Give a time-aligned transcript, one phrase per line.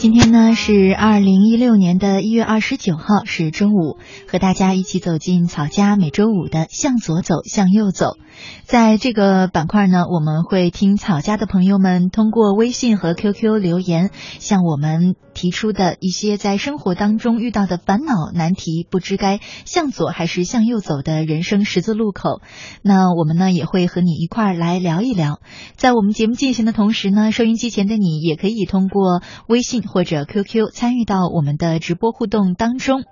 [0.00, 8.16] 今天呢是二零一六年的一月二十九号，是中午，和大家一起走进草家每周五的向左走，向右走。
[8.62, 22.40] 在这个板块呢，我们会听草家的朋友们通过微信和 QQ 留言，向我们提出的一些在生活当中遇到的烦恼难题，不知该向左还是向右走的人生十字路口。
[22.82, 25.40] 那我们呢也会和你一块儿来聊一聊。
[25.74, 29.82] 在我们节目进行的同时呢，收音机前的你也可以通过微信。
[29.88, 33.04] 或者 QQ 参与到我们的直播互动当中，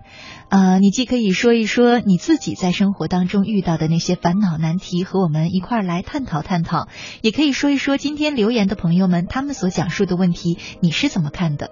[0.49, 6.89] 呃，你既可以说一说你自己在生活当中遇到的那些烦恼难题，和我们一块儿来探讨探讨；
[7.23, 11.71] 也可以说一说今天留言的朋友们他们所讲述的问题，你是怎么看的？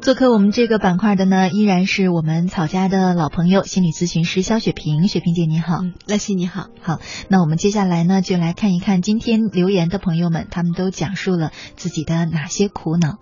[0.00, 5.06] 做客我们这个板块的呢，依然是我们草家的老朋友，心理咨询师肖雪萍。
[5.08, 7.00] 雪萍姐你好，乐西你好，好。
[7.28, 13.18] 那我们接下来呢，就来看一看今天留言的朋友们，他们都讲述了自己的哪些苦恼。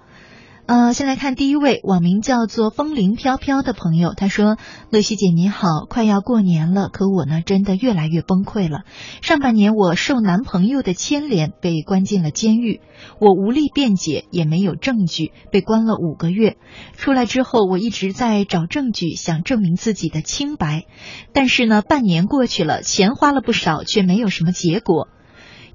[0.66, 4.56] 呃，先来看第一位网名叫做风铃飘飘的朋友，他说
[4.90, 8.80] ：“乐西姐你好，快要过年了，可我呢真的越来越崩溃了。
[9.22, 12.80] 上半年我受男朋友的牵连被关进了监狱，
[13.20, 16.56] 我无力辩解，也没有证据，被关了五个月。
[16.96, 20.86] 出来之后，我一直在找证据，想证明自己的清白。
[21.32, 25.06] 但是呢，半年过去了，钱花了不少，却没有什么结果。”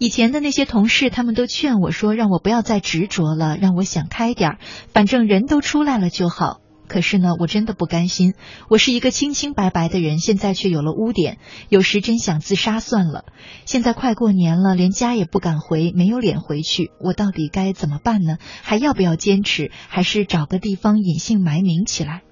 [0.01, 4.57] 以前的那些同事，他们都劝我说，让我不要再执着了，让我想开点儿，
[4.91, 6.59] 反正人都出来了就好。
[6.87, 8.33] 可是呢，我真的不甘心。
[8.67, 11.37] 我是一个清清白白的人，现在却有了污点，
[11.69, 13.25] 有时真想自杀算了。
[13.65, 18.39] 现在快过年了，连家也不敢回，没有脸回去，我到底该怎么办呢？
[18.63, 19.69] 还要不要坚持？
[19.87, 22.23] 还是找个地方隐姓埋名起来？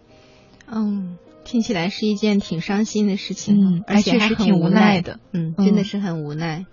[0.66, 6.62] 嗯，听起来是一件挺伤心的事情，嗯，而且是挺无奈的，嗯，真的是很无奈。
[6.62, 6.66] 嗯，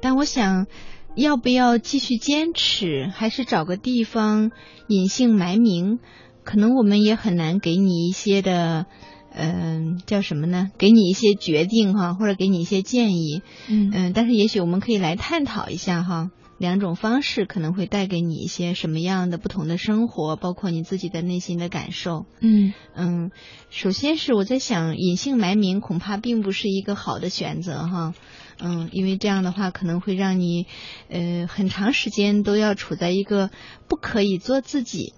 [0.00, 0.66] 但我想，
[1.14, 4.50] 要不要继续坚持，还是找个地方
[4.88, 5.98] 隐姓埋名？
[6.44, 8.86] 可能我们也很难给你一些的，
[9.32, 10.70] 嗯，叫什么呢？
[10.76, 13.42] 给你一些决定哈，或者给你一些建议。
[13.68, 22.26] 嗯嗯，但是也许我们可以来探讨一下哈，两种方式可能会带给你一些什么样的不同的生活，包括你自己的内心的感受。
[22.40, 23.30] 嗯嗯，
[23.70, 28.14] 首先是我在想，隐姓埋名恐怕并不是一个好的选择哈。
[28.62, 30.66] 嗯，因为这样的话可能会让你，
[31.08, 33.50] 呃，很长时间都要处在一个
[33.88, 35.14] 不可以做自己，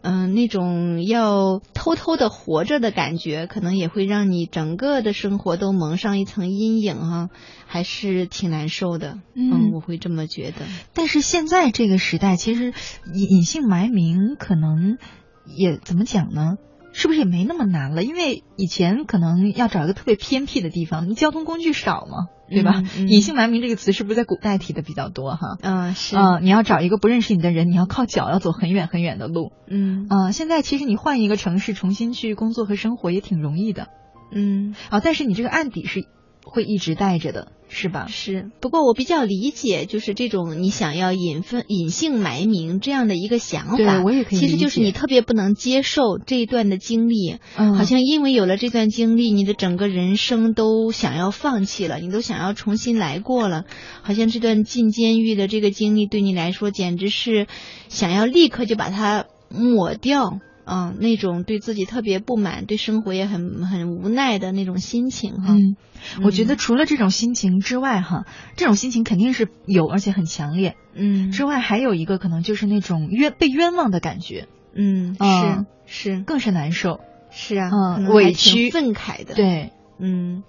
[0.00, 7.28] 嗯，那种要偷偷的活着的感觉，可能也会让你整个的生活都蒙上一层阴影哈，
[7.66, 9.18] 还是挺难受的。
[9.34, 10.64] 嗯，我会这么觉得。
[10.94, 12.72] 但是现在这个时代，其实
[13.12, 14.96] 隐隐姓埋名可能
[15.44, 16.56] 也怎么讲呢？
[16.92, 18.02] 是不是也没那么难了？
[18.02, 22.82] 因为以前可能要找一个特别偏僻的地方，你交通工具少嘛，对吧？
[23.08, 25.58] 隐姓埋名这个词是不是在古代提的比较多哈？
[25.62, 29.52] 嗯，是啊，你要找一个不认识你的人，你要靠脚，要走很远很远的路。
[29.68, 33.88] 嗯啊，现在其实你换一个城市重新去工作和生活也挺容易的。
[34.32, 36.04] 嗯啊，但是你这个案底是
[36.46, 37.48] 会一直带着的。
[37.68, 38.06] 是吧？
[38.08, 53.64] 是，不过我比较理解，就是这种你想要隐分隐姓埋名这样的一个想法，对我也可以其实就是你特别不能接受这一段的经历，嗯，好像因为有了这段经历，你的整个人生都想要放弃了，你都想要重新来过了，
[54.02, 57.48] 好像这段进监狱的这个经历对你来说，简直是
[57.88, 60.38] 想要立刻就把它抹掉。
[60.66, 65.54] 嗯，那种对自己特别不满，对生活也很很无奈的那种心情哈。
[65.54, 65.76] 嗯，
[66.24, 70.74] 我觉得除了这种心情之外哈，这种心情肯定是有，而且很强烈。
[70.92, 74.48] 嗯，之外还有一个可能就是那种冤被冤枉的感觉。
[74.74, 76.98] 嗯，是是，更是难受。
[77.30, 79.34] 是啊，嗯，委屈、愤慨的。
[79.34, 80.42] 对，嗯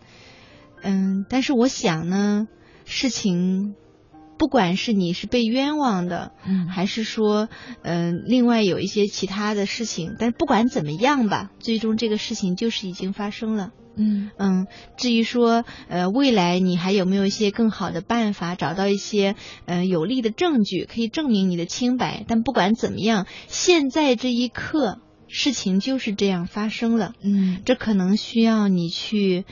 [0.81, 2.47] 嗯，但是我想呢，
[2.85, 3.75] 事情。
[4.38, 7.50] 不管是你是被冤枉的，嗯，还是说，
[7.81, 14.68] 嗯，另外有一些其他的事情，但不管怎么样吧，最终这个事情就是已经发生了，嗯嗯。
[14.96, 19.36] 至于说，呃，未来你还有没有一些更好的办法，找到一些，
[19.66, 22.24] 嗯，有力的证据可以证明你的清白？
[22.28, 29.45] 但不管怎么样，现在这一刻，事情就是这样发生了，嗯，这可能需要你去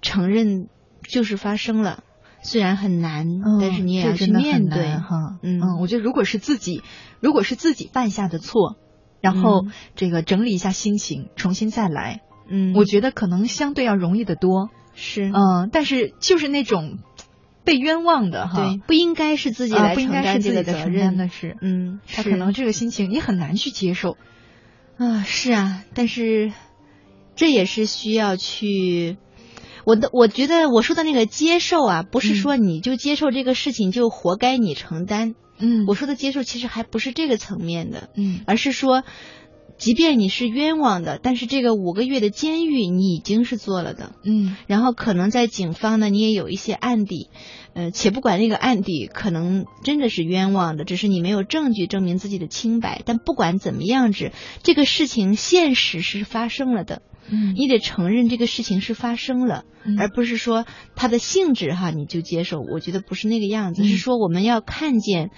[0.00, 0.68] 承认，
[1.08, 2.04] 就是发生了。
[2.42, 5.38] 虽然很难，但是你也要去面对哈。
[5.42, 5.60] 嗯。
[5.60, 6.82] 嗯，我觉得如果是自己，
[7.20, 8.76] 如果是自己犯下的错，
[9.20, 14.70] 然后这个整理一下心情，重新再来，嗯，我觉得可能相对要容易得多。
[14.94, 16.98] 是，嗯，但是就是那种
[17.64, 21.16] 被冤枉的哈，对，不应该是自己来承担这个责任。
[21.16, 24.16] 的是，嗯，他可能这个心情你很难去接受。
[24.98, 26.52] 啊，是啊，但是
[27.36, 29.16] 这也是需要去。
[29.84, 35.34] 我的我觉得我说的那个接受啊，不是说你就接受这个事情就活该你承担。
[35.58, 39.04] 嗯我说的接受其实还不是这个层面的，嗯而是说，
[39.78, 44.12] 即便你是冤枉的，但是这个五个月的监狱你已经是做了的。
[44.24, 47.28] 嗯然后可能在警方呢，你也有一些案底，
[47.74, 53.02] 呃，且不管那个案底可能真的是冤枉的，只是你没有证据证明自己的清白。
[53.04, 54.32] 但不管怎么样子，
[54.64, 60.66] 这个事情现实是发生了的，嗯你得承认这个事情是发生了，嗯而不是说
[60.96, 62.60] 它的性质哈你就接受。
[62.60, 65.30] 我觉得不是那个样子，嗯是说我们要看见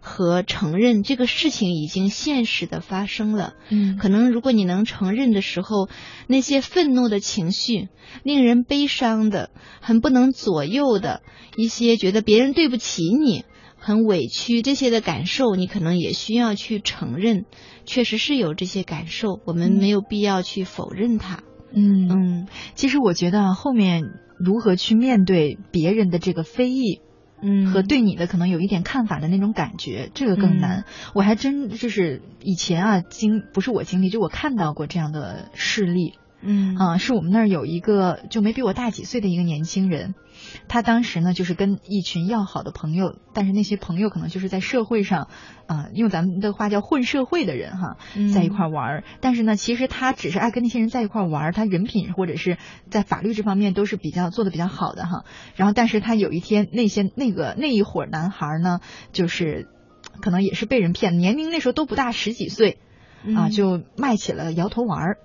[0.00, 3.54] 和承认这个事情已经现实的发生了。
[3.70, 5.88] 嗯可能如果你能承认的时候，
[6.26, 7.88] 那些愤怒的情绪、
[8.22, 9.50] 令人悲伤的、
[9.80, 11.22] 很不能左右的
[11.56, 13.44] 一些觉得别人对不起你、
[13.76, 17.44] 很委屈这些的感受，你可能也需要去承认，
[17.84, 19.78] 确实是有这些感受，我们嗯。
[19.78, 21.42] 没有必要去否认它。
[21.74, 22.48] 嗯嗯。
[22.74, 24.02] 其实我觉得啊后面
[24.38, 27.00] 如何去面对别人的这个非议，
[27.42, 27.66] 嗯。
[27.66, 30.84] 和对你的可能有一点看法的那种感觉，这个更难。
[31.14, 40.14] 我还真就是以前啊经不是我经历，就我看到过这样的事例嗯啊、是我们那儿有一个就没比我大几岁的一个年轻人，
[40.68, 45.28] 他当时呢就是跟一群要好的朋友，但是那些朋友可能就是在社会上
[45.66, 47.96] 啊、用咱们的话叫混社会的人哈，
[48.34, 52.58] 在一块玩儿，但是呢，其实他只是爱跟那些人在一块玩儿，他人品或者是
[52.90, 55.24] 在法律这方面都是比较做的比较好的哈。
[55.54, 58.80] 然后，但是他有一天那些那个那一伙男孩呢，
[59.12, 59.68] 就是
[60.20, 62.78] 可能也是被人骗，年龄那时候都不大，十几岁
[63.36, 65.18] 啊，嗯就卖起了摇头丸儿。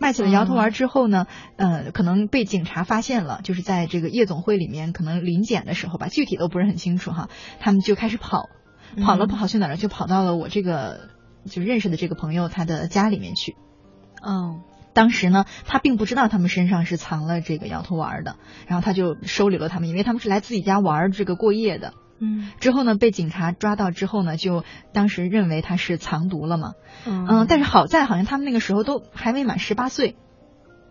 [0.00, 1.26] 卖起了摇头丸之后呢，
[1.56, 7.28] 呃，可能被警察发现了，就是在这个夜总会里面，可能临检的时候吧，具体都不是很清楚哈。
[7.60, 8.48] 他们就开始跑，
[9.04, 9.76] 跑了嗯跑去哪儿了？
[9.76, 11.10] 就跑到了我这个
[11.44, 13.54] 就认识的这个朋友他的家里面去。
[14.26, 14.62] 嗯
[14.92, 18.36] 当时呢，他并不知道他们身上是藏了这个摇头丸儿的，
[18.66, 21.94] 然后他就收留了他们，因为他们是来自己家玩儿这个过夜的。
[22.20, 26.74] 嗯之后呢，被警察抓到之后呢，就当时认为他是藏毒了嘛。
[27.06, 30.16] 嗯嗯，但是好在好像他们那个时候都还未满十八岁，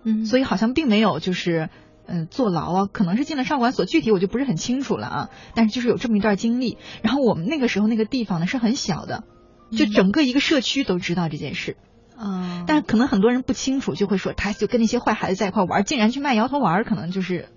[0.03, 1.69] 嗯所以好像并没有就是
[2.07, 5.29] 嗯、呃坐牢啊，可能是进了少管所，具体我就不是很清楚了啊。
[5.53, 6.77] 但是就是有这么一段经历。
[7.03, 9.23] 然后我们那个时候那个地方呢是很小的，
[9.71, 11.77] 就嗯整个一个社区都知道这件事。
[12.21, 17.47] 嗯但可能很多人不清楚，就会说他就跟那些坏孩子在一块玩，竟然去卖摇头丸，可能就是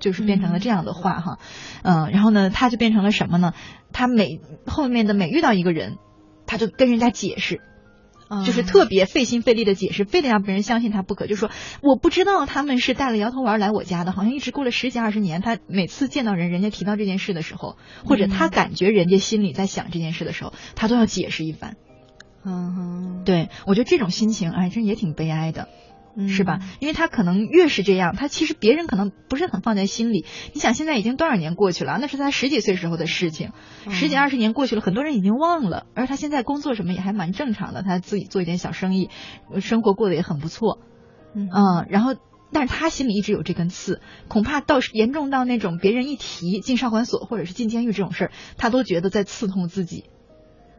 [0.00, 1.38] 就是变成了这样的话哈，
[1.82, 3.52] 嗯、然后呢，他就变成了什么呢？
[3.92, 5.98] 他每后面的每遇到一个人，
[6.46, 7.60] 他就跟人家解释，
[8.46, 11.26] 就是特别费心费力的解释，非得让别人相信他不可。
[11.26, 11.50] 就说
[11.82, 15.42] 我不知道他们是带了摇头丸来我家的，好像一直过了十几二十年。
[15.42, 21.76] 他每次见到人，人家提到这件事的时候，或者他感觉人家心里在想这件事的时候，他都要解释一番。
[22.42, 25.68] 嗯哼对我觉得这种心情，哎，真也挺悲哀的。
[26.16, 26.58] 嗯是吧？
[26.80, 30.24] 因为他可能越是这样，他其实别人可能不是很放在心里。
[30.52, 31.98] 你想，现在已经多少年过去了？
[32.00, 33.52] 那是他十几岁时候的事情，
[33.86, 35.86] 嗯十几二十年过去了，很多人已经忘了。
[35.94, 39.08] 而他现在工作什么也还蛮正常的，他自己做一点小生意，
[39.52, 40.80] 呃生活过得也很不错。
[41.34, 42.16] 嗯嗯，然后，
[42.52, 50.06] 但是他心里一直有这根刺，恐怕到严重到那种别人一提进少管所或者是进监狱这种事儿，他都觉得在刺痛自己。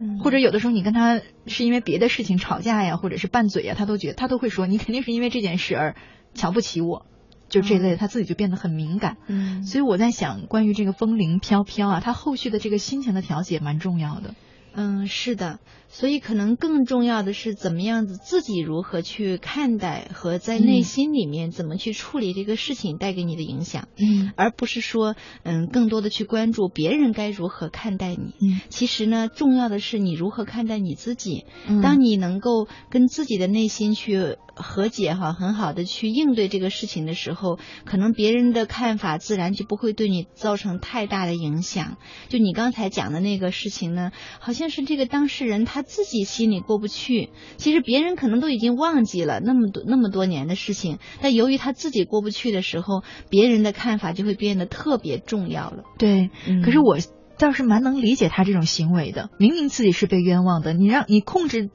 [0.01, 5.95] 嗯或者有的时候你跟他是因为别的事情吵架呀，或者是拌嘴呀，他都觉得他都会说你肯定是因为这件事而
[6.33, 7.05] 瞧不起我，
[7.49, 9.17] 就这类，他自己就变得很敏感。
[9.27, 14.33] 嗯所以我在想，关于这个风铃飘飘啊，他后续的这个心情的调节蛮重要的。
[14.73, 15.59] 嗯，是的，
[15.93, 28.33] 所以可能更重要的是怎么样子自己如何去看待和在内嗯心里面怎么去处理这个事情带给你的影响，嗯而不是说嗯更多的去关注别人该如何看待你。
[28.41, 31.45] 嗯其实呢，重要的是你如何看待你自己。
[31.67, 41.97] 嗯当你能够跟自己的内心去和解哈，很好的去应对这个事情的时候，可能别人的看法自然就不会对你造成太大的影响。
[42.29, 55.83] 就你刚才讲的那个事情呢，好像是这个当事人他自己心里过不去，其实别人可能都已经忘记了那么多那么多年的事情，但由于他自己过不去的时候，别人的看法就会变得特别重要了。
[55.97, 56.97] 对，嗯可是我
[57.37, 59.29] 倒是蛮能理解他这种行为的。
[59.37, 61.69] 明明自己是被冤枉的，你让你控制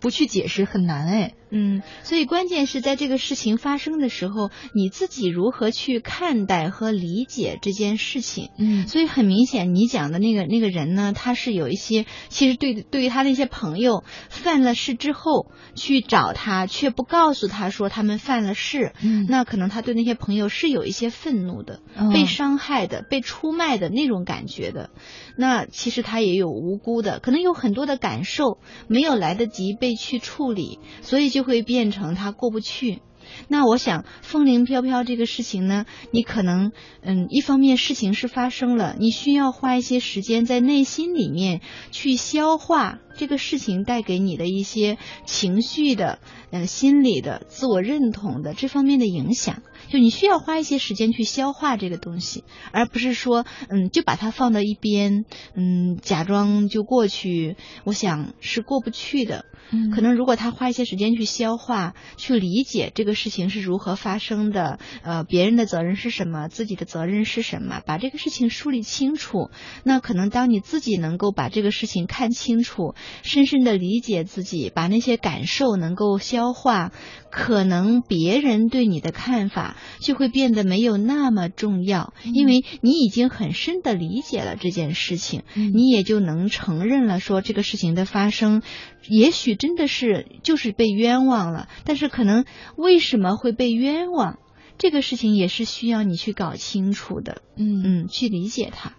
[0.00, 1.34] 不去解释很难哎。
[1.52, 8.48] 嗯，所以关键是在这个事情发生的时候，你自己如何去看待和理解这件事情。
[8.58, 24.90] 嗯所以很明显，你讲的那个那个人呢，他是有一些，其实对对于他那些朋友犯了事之后去找他，却不告诉他说他们犯了事，嗯那可能他对那些朋友是有一些愤怒的，嗯被伤害的、被出卖的那种感觉的。
[25.36, 28.58] 那其实他也有无辜的，可能有很多的感受
[28.88, 33.00] 没有来得及被去处理，所以就会变成他过不去。
[33.48, 36.72] 那我想风铃飘飘这个事情呢，你可能
[37.02, 41.60] 嗯，一方面事情是发生了，你需要花一些时间在内心里面
[41.92, 46.18] 去消化这个事情带给你的一些情绪的、
[46.50, 49.62] 嗯心理的、自我认同的这方面的影响。
[49.92, 57.56] 就你需要花一些时间去消化这个东西，而不是说嗯就把它放到一边，嗯假装就过去。
[57.84, 59.44] 我想是过不去的。
[59.72, 59.90] 嗯。
[59.90, 69.50] 可能如果他花一些时间去消化、去理解这个事情是如何发生的，呃，别人的责任是什么，自己的责任是什么，把这个事情梳理清楚，
[69.84, 76.92] 那可能当你自己能够把这个事情看清楚，深深的理解自己，把那些感受能够消化，
[77.30, 85.72] 可能别人对你的看法就会变得没有那么重要，因为你已经很深的理解了这件事情，嗯。
[85.74, 88.62] 你也就能承认了说这个事情的发生，
[89.08, 94.40] 也许真的是就是被冤枉了，但是可能为什么会被冤枉，
[94.76, 98.94] 这个事情也是需要你去搞清楚的，嗯嗯，去理解它。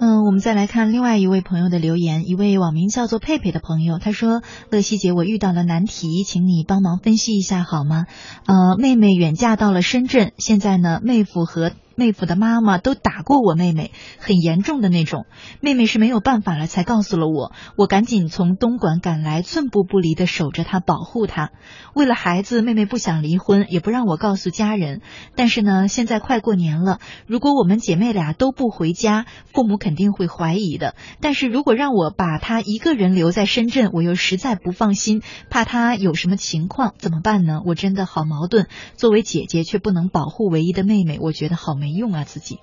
[0.00, 8.06] 嗯，我们再来看另外一位朋友的留言，一位网名叫做佩佩的朋友，他说：“乐西姐，我遇到了难题，请你帮忙分析一下好吗？
[8.46, 15.26] 呃，妹妹远嫁到了深圳，现在呢，妹夫和妹夫的妈妈都打过我妹妹，很严重的那种。
[15.60, 17.52] 妹妹是没有办法了，才告诉了我。
[17.76, 21.50] 我赶紧从东莞赶来，寸步不离的守着她，保护她。
[21.94, 25.02] 为了孩子，妹妹不想离婚，也不让我告诉家人。
[25.36, 30.94] 但是呢，现在快过年了，如果我们姐妹俩都不回家，父母肯定会怀疑的。
[31.20, 37.60] 但是如果让我把她一个人留在深圳，我又实在不放心，怕她有什么情况，怎么办呢？
[37.64, 38.66] 我真的好矛盾。
[38.96, 42.60] 作为姐姐，却不能保护唯一的妹妹，我觉得好没用啊，自己。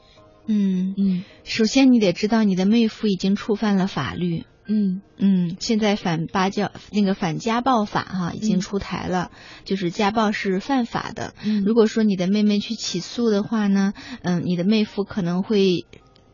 [0.48, 4.46] 嗯，嗯首先你得知道你的妹夫已经触犯了法律。
[4.72, 9.32] 嗯嗯，现在反八教那个反家暴法哈已经嗯出台了，
[9.66, 11.34] 就是家暴是犯法的。
[11.44, 15.86] 嗯如果说你的妹妹去起诉的话呢，嗯，你的妹夫可能会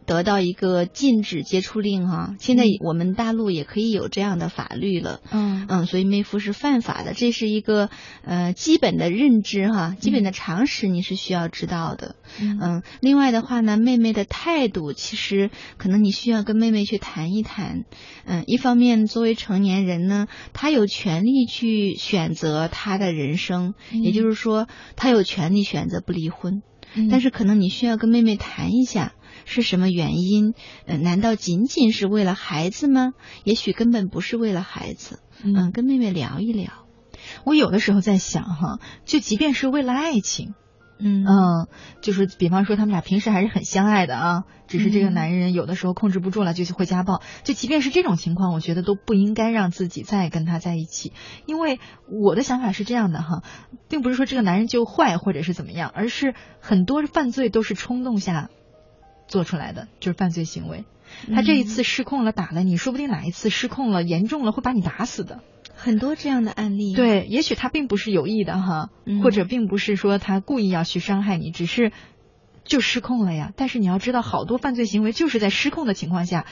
[0.06, 2.36] 得到一个禁止接触令哈。
[2.40, 5.22] 现在嗯我们大陆也可以有这样的法律了。
[5.32, 7.90] 嗯嗯，所以妹夫是犯法的，这是一个
[8.24, 12.16] 呃基本的认知哈，基本的常识你是需要知道的。
[12.40, 17.86] 嗯嗯，另外的话呢，妹妹的态度其实可能你需要跟妹妹去谈一谈。
[18.26, 26.62] 嗯，一方面作为成年人呢，她有权利去选择她的人生，也就是说，她有权利选择不离婚。
[26.96, 29.14] 嗯但是可能你需要跟妹妹谈一下。
[29.48, 30.56] 是什么原因？
[30.88, 33.14] 呃，难道仅仅是为了孩子吗？
[33.44, 35.20] 也许根本不是为了孩子。
[35.44, 36.88] 嗯，跟妹妹聊一聊。
[37.44, 40.56] 我有的时候在想哈，就即便是为了爱情，
[40.98, 41.68] 嗯嗯，
[42.02, 47.22] 就是比方说他们俩平时还是很相爱的啊，只是这个嗯男人有的时候控制不住了，就会家暴。
[47.44, 51.12] 就即便是这种情况，我觉得都不应该让自己再跟他在一起，
[51.46, 53.44] 因为我的想法是这样的哈，
[53.90, 58.50] 并不是说这个男人就坏或者是怎么样，而是很多犯罪都是冲动下
[59.28, 60.86] 做出来的，就是犯罪行为。
[61.34, 65.42] 他这一次失控了，打了你，说不定哪一次失控了，严重了会把你打死的。
[65.76, 71.92] 很多这样的案例。，对，也许他并不是有意的哈，嗯或者并不是说他故意要去伤害你，只是
[72.64, 73.52] 就失控了呀。
[73.56, 76.46] 但是你要知道，好多犯罪行为就是在失控的情况下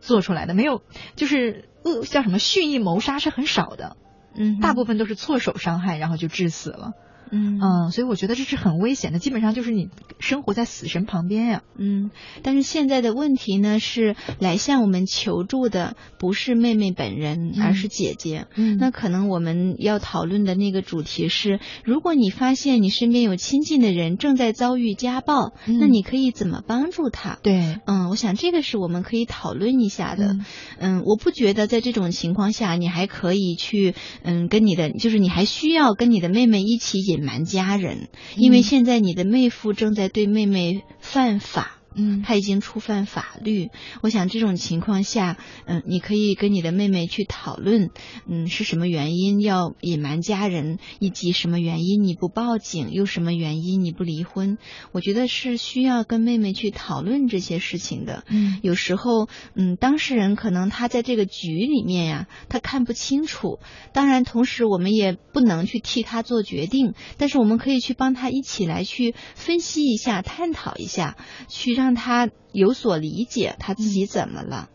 [0.00, 0.82] 做出来的，没有
[1.14, 3.96] 就是恶叫什么蓄意谋杀是很少的，
[4.34, 6.92] 嗯，大部分都是错手伤害，然后就致死了。
[7.30, 11.62] 嗯嗯，所以我觉得这是很危险的，基本上就是你生活在死神旁边呀。
[11.78, 12.10] 嗯，
[12.42, 18.46] 但是现在的问题呢是来向我们求助的不是妹妹本人，嗯而是姐姐。
[18.54, 27.38] 嗯那可能我们要讨论的那个主题是，如果你发现你身边有亲近的人正在遭遇家暴，嗯那你可以怎么帮助他？
[27.42, 30.32] 对，嗯，我想这个是我们可以讨论一下的。
[30.32, 30.44] 嗯
[30.78, 41.79] 嗯，我不觉得在这种情况下，你还可以去，嗯，跟你的，就是你还需要跟你的妹妹一起隐瞒家人，因为嗯现在你的妹夫正在对妹妹犯法。
[41.94, 43.70] 嗯他已经触犯法律，
[44.02, 47.90] 我想这种情况下，嗯，你可以跟你的妹妹去讨论，
[48.28, 54.58] 嗯，是什么原因要隐瞒家人，以及什么原因你不报警，又什么原因你不离婚？
[54.92, 58.24] 我觉得是需要跟妹妹去讨论这些事情的。
[58.28, 63.58] 嗯有时候，嗯，当事人可能他在这个局里面呀，他看不清楚。
[63.92, 71.16] 当然，同时我们也不能去替他做决定，但是我们可以去帮他一起来去分析一下、探讨一下，
[71.48, 74.68] 去让他有所理解他自己怎么了。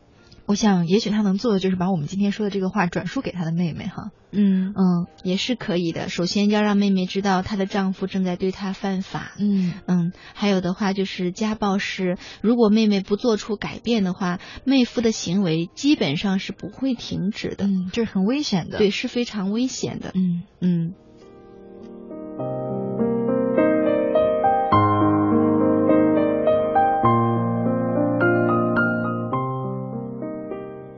[0.48, 4.12] 我想，也许他能做的就是把我们今天说的这个话转述给他的妹妹哈。
[4.38, 6.08] 嗯嗯也是可以的。
[6.08, 9.32] 首先要让妹妹知道她的丈夫正在对她犯法。
[9.40, 17.66] 嗯嗯，还有的话就是家暴是，如果妹妹不做出改变的话，妹夫的行为基本上是不会停止的。
[17.66, 18.78] 嗯，这是很危险的。
[18.78, 20.12] 对，是非常危险的。
[20.14, 20.94] 嗯嗯。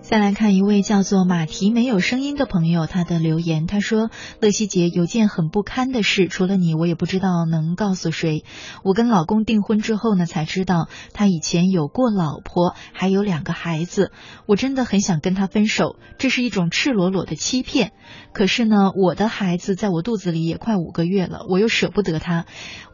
[0.08, 4.10] 再来看一位叫做马蹄没有声音的朋友，他的留言，他说
[4.40, 8.46] ：“乐西姐有件很不堪的事，除了你，我也不知道能告诉谁。
[8.86, 14.14] 我跟老公订婚之后呢，才知道他以前有过老婆，还有两个孩子。
[14.46, 17.92] 我真的很想跟他分手，这是一种赤裸裸的欺骗。
[18.32, 22.46] 可是呢，我的孩子在我肚子里也快五个月了，我又舍不得他。”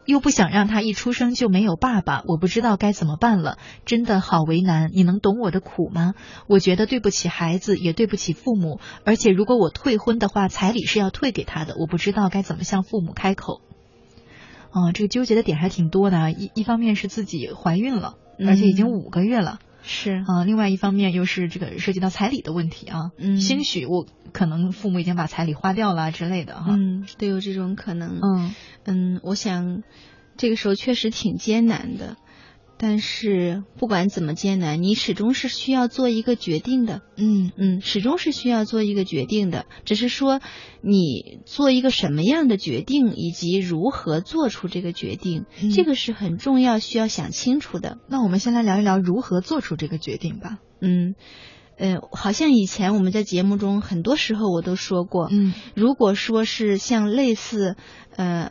[0.06, 4.90] 又不想让他一出生就没有爸爸，我不知道该怎么办了，真的好为难。
[4.92, 6.14] 你能懂我的苦吗？
[6.46, 13.60] 我觉得对不起孩子，也对不起父母，而且如果我退婚的话，彩礼是要退给他的，我不知道该怎么向父母开口。
[14.70, 16.30] 啊，这个纠结的点还挺多的啊。
[16.30, 19.58] 一一方面是自己怀孕了，而且已经五个月了。
[19.84, 20.24] 是。
[20.26, 23.40] 啊，另外一方面又是这个涉及到彩礼的问题啊，嗯。
[23.40, 28.18] 兴许我可能父母已经把彩礼花掉了之类的哈，嗯，都有这种可能。
[28.20, 28.54] 嗯。
[28.84, 29.82] 嗯，我想
[30.36, 32.16] 这个时候确实挺艰难的，
[32.76, 37.02] 但是不管怎么艰难，你始终是需要做一个决定的。
[37.16, 37.52] 嗯。
[37.56, 40.40] 嗯，始终是需要做一个决定的，只是说
[40.82, 45.70] 你做一个什么样的决定，以及如何做出这个决定，嗯。
[45.70, 47.98] 这个是很重要，需要想清楚的。
[48.08, 50.58] 那我们先来聊一聊如何做出这个决定吧。
[50.80, 51.14] 嗯，
[51.78, 55.54] 呃，好像以前我们在节目中很多时候我都说过，嗯。
[55.74, 57.76] 如果说是像类似
[58.16, 58.50] 呃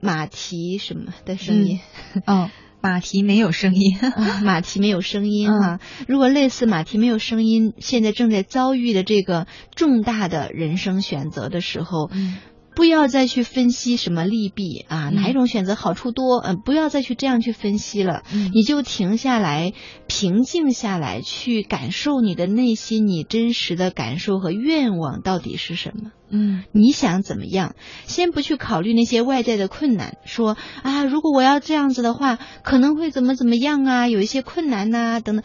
[0.00, 1.80] 马蹄什么的声音，
[2.26, 2.48] 哦，
[2.82, 3.98] 马蹄没有声音。
[4.00, 12.38] 啊马蹄没有声音嗯、如果类似马蹄没有声音，现在正在遭遇的这个重大的人生选择的时候，嗯
[12.72, 18.22] 不要再去分析什么利弊啊，嗯哪一种选择好处多，嗯、不要再去这样去分析了。
[18.32, 19.72] 嗯你就停下来，
[20.06, 26.12] 平静下来，去感受你的内心，你真实的感受和愿望到底是什么。
[26.30, 27.74] 嗯你想怎么样？
[28.06, 35.44] 先不去考虑那些外在的困难，说啊，如果我要这样子的话，可能会怎么怎么样啊，有一些困难呐、等等。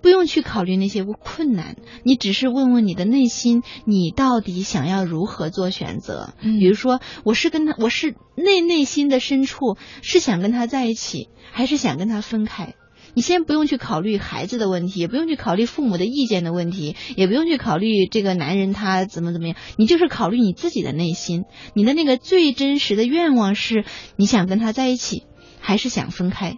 [0.00, 6.34] 不用去考虑那些困难，你只是问问你的内心，你到底想要如何做选择？
[6.40, 12.74] 嗯比如说，我是跟他，我是内内心的深处是想跟他在一起，还是想跟他分开？
[13.14, 21.44] 你先不用去考虑孩子的问题，也不用去考虑父母的意见的问题，也不用去考虑这个男人他怎么怎么样，你就是考虑你自己的内心，
[21.74, 23.84] 你的那个最真实的愿望是
[24.16, 25.24] 你想跟他在一起，
[25.60, 26.56] 还是想分开？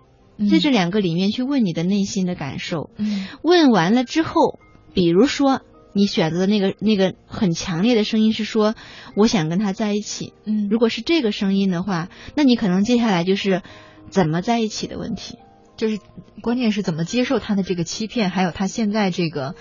[0.50, 2.88] 在这两个里面去问你的内心的感受。
[2.96, 4.58] 嗯问完了之后，
[4.94, 5.60] 比如说
[5.92, 8.74] 你选择的那个那个很强烈的声音是说
[9.14, 13.60] 我想跟他在一起，嗯如果是这个声音的话，那你可能接下来就是
[14.08, 15.36] 怎么在一起的问题。
[15.80, 15.98] 就是
[16.42, 19.54] 关键是怎么接受他的这个欺骗，还有他现在这个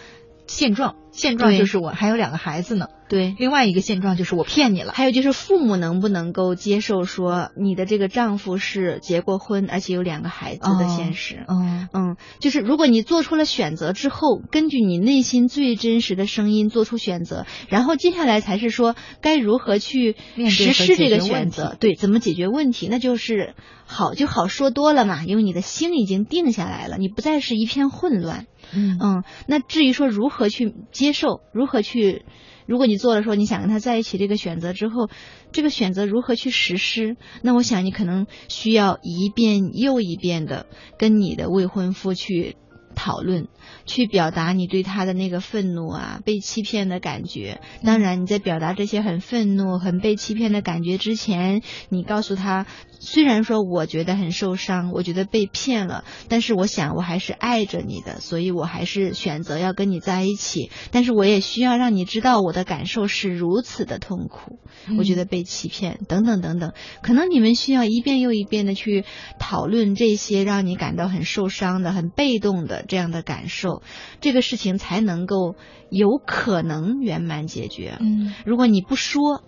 [0.47, 0.97] 现状。
[1.19, 4.93] 现状就是我还有两个孩子呢，对，另外一个现状就是我骗你了。
[4.93, 11.43] 还有就是父母能不能够接受说你的这个丈夫是结过婚，而且有两个孩子的现实。
[11.49, 20.15] 嗯嗯，就是如果你做出了选择之后，根据你内心最真实的声音做出选择，然后接下来才是说该如何去
[20.49, 23.55] 实施这个选择题，对，怎么解决问题，那就是
[23.85, 28.45] 好就好说多了嘛，因为你的心已经定下来了，你不再是一片混乱。
[28.71, 32.25] 嗯嗯，那至于说如何去接受，如何去，
[32.65, 35.09] 如果你做了说你想跟他在一起这个选择之后，
[35.51, 40.65] 这个选择如何去实施，那我想你可能需要一遍又一遍的
[40.97, 42.55] 跟你的未婚夫去
[42.95, 43.47] 讨论，
[43.85, 47.61] 去表达你对他的那个愤怒啊，被欺骗的感觉。
[47.83, 52.65] 当然，你在表达这些很愤怒、很被欺骗的感觉之前，你告诉他，
[52.99, 60.69] 虽然说我觉得很受伤，我觉得被骗了，但是我想我还是爱着你的，所以我还是选择要跟你在一起。
[60.91, 64.59] 但是我也需要让你知道我的感受是如此的痛苦，
[64.97, 69.05] 我觉得被欺骗等等等等，可能你们需要一遍又一遍的去
[69.39, 73.81] 讨论这些让你感到很受伤的、很被动的这样的感受，
[74.19, 75.55] 这个事情才能够
[75.89, 77.97] 有可能圆满解决。
[77.99, 79.43] 嗯如果你不说，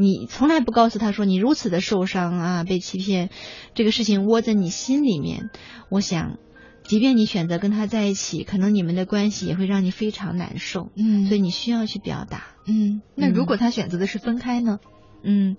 [0.00, 3.30] 你从来不告诉他说你如此的受伤啊，被欺骗，
[3.74, 5.50] 这个事情窝在你心里面，
[5.90, 6.38] 我想，
[6.84, 12.44] 即便你选择跟他在一起，可能你们的关系也会让你非常难受，嗯所以你需要去表达。
[12.68, 14.78] 嗯，那如果他选择的是分开呢？
[15.24, 15.56] 嗯，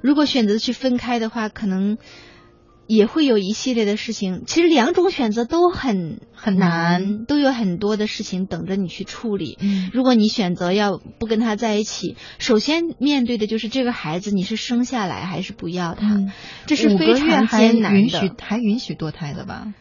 [0.00, 1.98] 如果选择去分开的话，可能
[2.86, 4.42] 也会有一系列的事情。
[4.46, 9.58] 其实两种选择都很很难，都有很多的事情等着你去处理。
[9.60, 16.06] 嗯如果你选择要不跟他在一起，首先面对的就是这个孩子，你是生下来还是不要他？
[16.14, 16.32] 嗯，
[16.66, 18.36] 这是非常艰难允许的。
[18.40, 19.72] 还允许堕胎的吧？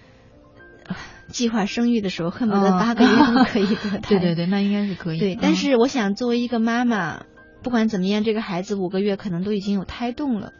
[1.29, 3.99] 计划生育的时候，恨不得哦八个月都可以堕胎。
[4.09, 5.19] 对对对，那应该是可以。
[5.19, 7.23] 对，嗯但是我想作为一个妈妈，
[7.63, 10.51] 不管怎么样，这个孩子五个月可能都已经有胎动了，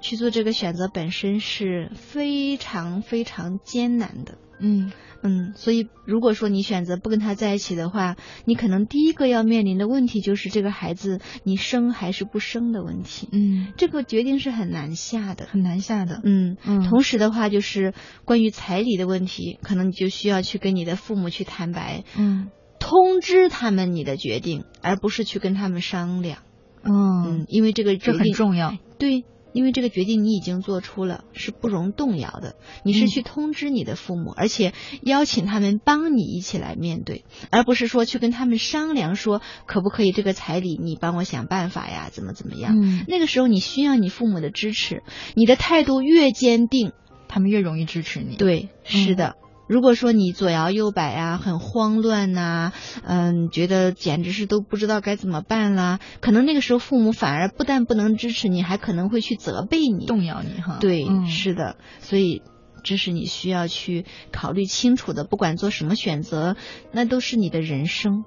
[0.00, 4.38] 去做这个选择本身是非常非常艰难的。
[4.58, 4.90] 嗯
[5.22, 13.28] 嗯，所以如果说你选择不跟他在一起的话，你可能第一个要面临的问题就是这个孩子你生还是不生的问题。
[13.32, 15.46] 嗯，这个决定是很难下的。
[15.46, 16.22] 很难下的。
[16.24, 17.92] 嗯，嗯同时的话就是
[18.24, 26.38] 关于彩礼的问题，可能你就需要去跟你的父母去坦白，嗯通知他们你的决定，而不是去跟他们商量。
[26.82, 26.92] 嗯
[27.40, 28.74] 嗯，，因为这个这很重要。
[28.98, 29.24] 对，
[29.56, 32.56] 因为这个决定你已经做出了，是不容动摇的。
[32.84, 42.78] 你是嗯去通知你的父母，而且邀请他们帮你一起来面对，而不是说去跟他们商量说可不可以这个彩礼你帮我想办法呀，怎么怎么样。
[42.78, 45.02] 嗯，那个时候你需要你父母的支持，
[45.34, 46.92] 你的态度越坚定，
[47.26, 49.36] 他们越容易支持你。，对，是的。
[49.68, 52.72] 如果说你左摇右摆啊，很慌乱呐、
[53.04, 60.06] 嗯，觉得简直是都不知道该怎么办啦，可能那个时候父母反而不但不能支持你，还可能会去责备你。
[60.06, 60.78] 动摇你哈。
[60.80, 62.42] 对，嗯是的，所以
[62.84, 65.24] 这是你需要去考虑清楚的。
[65.24, 66.56] 不管做什么选择，
[66.92, 68.24] 那都是你的人生。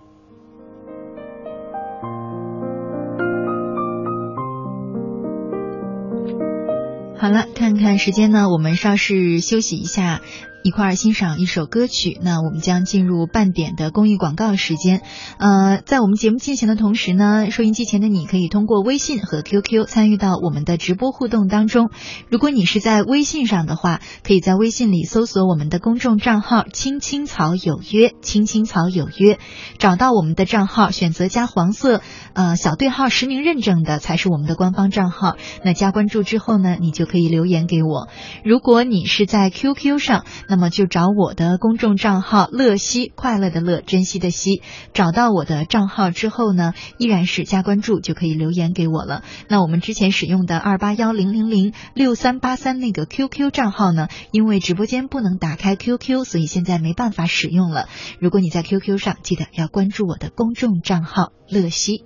[7.18, 10.22] 好了，看看时间呢，我们稍事休息一下，
[10.64, 12.20] 一块儿欣赏一首歌曲。
[12.22, 15.02] 那我们将进入半点的公益广告时间。
[15.38, 21.90] 呃，在我们节目进行的同时呢，收音机前的你可以通过微信和 QQ 参与到我们的直播互动当中。
[22.30, 29.40] 如果你是在微信上的话，可以在微信里搜索我们的公众账号“青青草有约”，青青草有约，
[29.78, 32.02] 找到我们的账号，选择加黄色
[32.34, 35.36] 呃小对号实名认证的才是我们的官方账号。
[35.64, 38.08] 那加关注之后呢，你就可以留言给我。
[38.44, 44.64] 如果你是在 QQ 上，那么就找我的公众账号“乐西”，快乐的乐，珍惜的惜。
[44.94, 49.22] 找到我的账号之后呢，依然是加关注就可以留言给我了。
[49.48, 57.88] 那我们之前使用的二八幺零零零六三八三那个 QQ 账号呢，因为直播间不能打开 QQ，所以现在没办法使用了。
[58.20, 62.06] 如果你在 QQ 上，记得要关注我的公众账号“乐西”。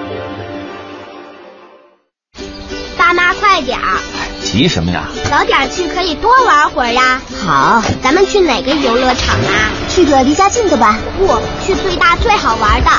[3.51, 3.99] 快点儿！
[4.41, 5.03] 急什么呀？
[5.29, 7.19] 早点去可以多玩会儿呀。
[7.45, 9.67] 好，咱们去哪个游乐场啊？
[9.89, 10.97] 去个离家近的吧。
[11.19, 11.27] 不，
[11.61, 12.89] 去最大最好玩的。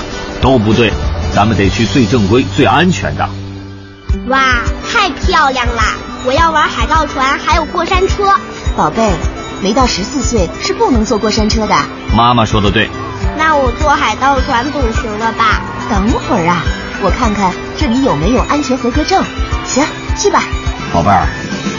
[0.42, 0.92] 都不对，
[1.34, 3.26] 咱们得去最正规、最安全的。
[4.28, 4.58] 哇，
[4.92, 5.82] 太漂亮了！
[6.26, 8.30] 我要玩海盗船，还有过山车。
[8.76, 9.10] 宝贝，
[9.62, 11.74] 没到十四岁是不能坐过山车的。
[12.14, 12.90] 妈妈说的对。
[13.38, 15.62] 那我坐海盗船总行了吧？
[15.88, 16.62] 等会儿啊，
[17.00, 19.24] 我看看这里有没有安全合格证。
[19.64, 19.82] 行，
[20.16, 20.42] 去吧。
[20.92, 21.27] 宝贝儿，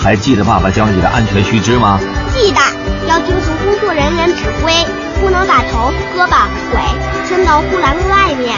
[0.02, 2.00] 还记得爸爸教你的安全须知吗？
[2.34, 2.60] 记得，
[3.08, 4.74] 要听从工作人员指挥，
[5.22, 6.82] 不能把头、胳膊、腿
[7.28, 8.58] 伸到护栏外面。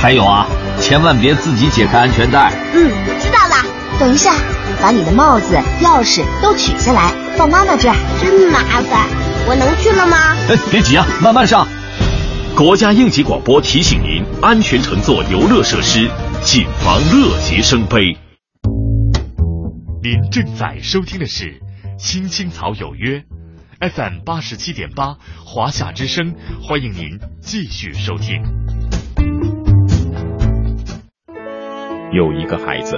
[0.00, 0.46] 还有啊，
[0.80, 2.52] 千万别自己解开安全带。
[2.74, 3.64] 嗯，知道了。
[4.00, 4.32] 等一下，
[4.80, 7.94] 把你的帽子、钥匙都取下来，放妈妈这儿。
[8.20, 9.06] 真麻烦，
[9.46, 10.16] 我能去了吗？
[10.48, 11.68] 哎，别急啊，慢慢上。
[12.56, 16.10] 国家应急广播提醒您：安全乘坐游乐设施，
[16.42, 18.16] 谨防乐极生悲。
[20.04, 21.60] 您正在收听的是
[21.96, 23.20] 《青青草有约》
[23.88, 28.42] ，FM 八十七点八，华夏之声，欢迎您继续收听。
[32.10, 32.96] 有一个孩子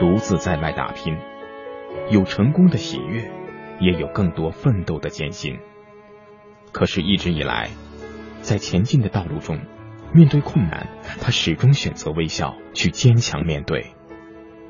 [0.00, 1.14] 独自在外打拼，
[2.10, 3.30] 有成功的喜悦，
[3.78, 5.58] 也有更多奋斗的艰辛。
[6.72, 7.68] 可是，一直以来，
[8.40, 9.60] 在前进的道路中，
[10.14, 10.88] 面对困难，
[11.20, 13.92] 他始终选择微笑，去坚强面对。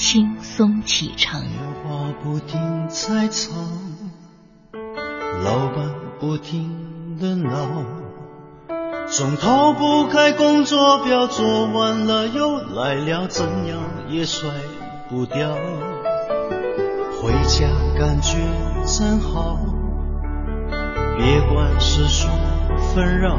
[0.00, 1.42] 轻松启程。
[1.42, 1.50] 电
[1.84, 3.52] 话不停在吵，
[5.44, 7.84] 老板不停的闹，
[9.06, 14.48] 总逃不开工作表，做完了又来了，怎样也甩
[15.10, 15.54] 不掉。
[17.20, 18.38] 回家感觉
[18.86, 19.58] 真好，
[21.18, 22.26] 别管世俗
[22.94, 23.36] 纷扰。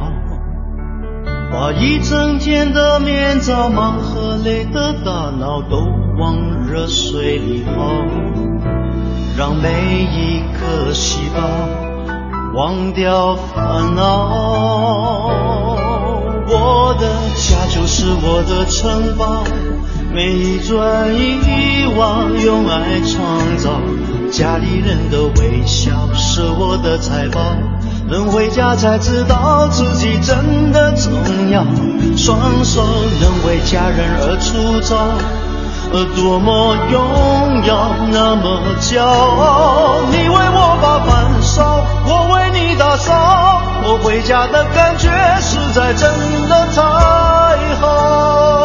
[1.51, 5.85] 把一整天的面罩、忙和累的大脑都
[6.17, 7.71] 往热水里泡，
[9.37, 11.41] 让每一颗细胞
[12.53, 14.29] 忘掉烦恼。
[16.47, 19.43] 我的家就是我的城堡，
[20.13, 23.81] 每一砖一瓦用爱创造，
[24.31, 27.41] 家里人的微笑是我的财宝。
[28.11, 31.13] 能回家才知道自己真的重
[31.49, 31.63] 要，
[32.17, 32.83] 双手
[33.21, 34.97] 能为家人而出招，
[36.13, 40.01] 多么荣耀，那么骄傲。
[40.11, 45.07] 你为我把饭烧，我为你打扫，我回家的感觉
[45.39, 46.11] 实在真
[46.49, 46.81] 的太
[47.79, 48.60] 好。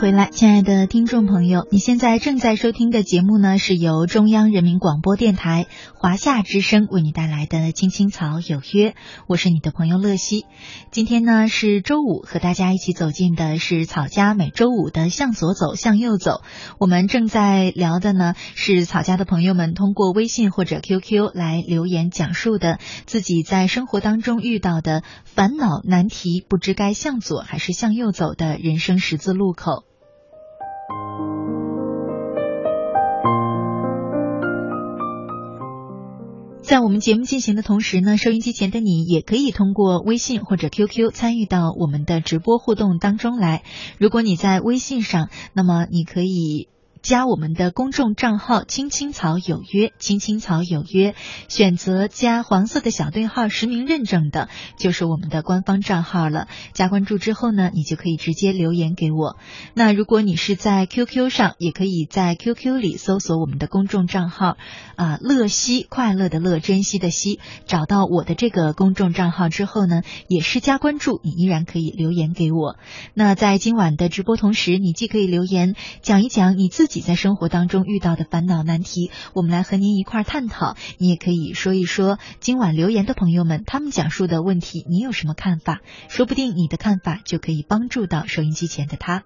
[0.00, 8.90] 回来，亲爱的听众朋友，你现在正在收听的节目呢，是由中央人民广播电台华夏之声为你带来的《青青草有约》，
[9.26, 10.46] 我是你的朋友乐西。
[10.90, 16.40] 今天呢是周五，和大家一起走进的是草家每周五的向左走，向右走。
[16.78, 29.89] 我们正在聊的呢是草家的朋友们通过微信或者 QQ 来留言讲述的自己在生活当中遇到的烦恼难题，不知该向左还是向右走的人生十字路口。
[36.70, 43.64] 在我们节目进行的同时呢，收音机前的你也可以通过微信或者 QQ 参与到我们的直播互动当中来。
[43.98, 46.68] 如果你在微信上，那么你可以。
[47.02, 51.14] 加我们的公众账号“青青草有约”，“青青草有约”，
[51.48, 56.46] 选择加黄色的小对号实名认证的，就是我们的官方账号了。
[56.74, 59.38] 加关注之后呢，你就可以直接留言给我。
[59.72, 64.58] 那如果你是在 QQ 上，也可以在 QQ 里搜索我们的公众账号
[64.96, 72.76] 啊，乐西快乐的乐，珍惜的惜，找到我的这个公众账号之后呢，也是加关注，你依然可以留言给我。
[73.14, 76.89] 那在今晚的直播同时，你既可以留言讲一讲你自。
[76.89, 80.76] 自己在生活当中遇到的烦恼难题，我们来和您一块儿探讨。
[80.98, 85.80] 你也可以说一说今晚留言的朋友们他们讲述的问题，你有什么看法？
[86.08, 89.22] 说不定你的看法就可以帮助到收音机前的他。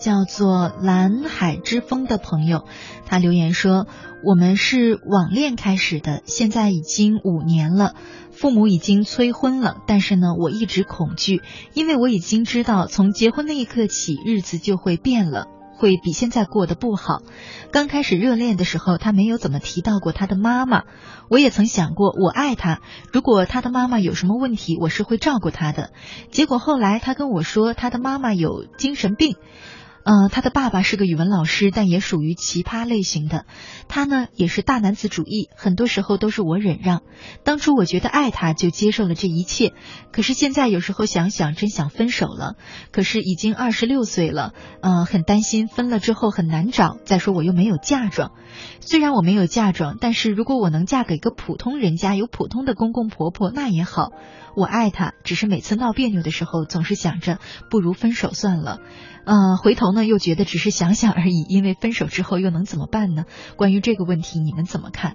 [0.00, 2.64] 叫做蓝海之风的朋友，
[3.06, 3.86] 他留言说
[4.24, 7.94] ：“我们是网恋开始的，现在已经五年了，
[8.32, 11.42] 父母已经催婚了，但是呢，我一直恐惧，
[11.74, 15.46] 因为我已经知道，从结婚那一刻起，日子就会变了。”
[15.80, 17.22] 会比现在过得不好。
[17.72, 20.82] 刚开始热恋的时候，他没有怎么提到过他的妈妈。
[21.30, 22.80] 我也曾想过，我爱他，
[23.14, 25.90] 如果他的妈妈有什么问题，我是会照顾他的。
[26.30, 29.36] 结果后来他跟我说，他的妈妈有精神病。
[30.02, 33.44] 呃，他的爸爸是个语文老师，但也属于奇葩类型的。
[33.86, 37.02] 他呢也是大男子主义，很多时候都是我忍让。
[37.44, 39.74] 当初我觉得爱他，就接受了这一切。
[40.10, 42.56] 可是现在有时候想想，真想分手了。
[42.92, 46.96] 可是已经二十六岁了，呃，很担心分了之后很难找。
[47.04, 48.32] 再说我又没有嫁妆，
[48.80, 54.12] 虽然我没有嫁妆，但是如果我能嫁给一个普通人家，有普通的公公婆婆，那也好。
[54.56, 57.38] 我爱他，只是每次闹别扭的时候，总是想着
[57.70, 58.80] 不如分手算了。
[59.30, 63.26] 呃，回头呢又觉得只是想想而已，因为分手之后又能怎么办呢？
[63.56, 65.14] 关于这个问题，你们怎么看？